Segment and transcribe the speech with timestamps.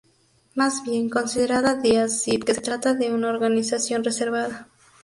[0.55, 4.67] Más bien, considera Díaz Cid que se trata de una organización reservada.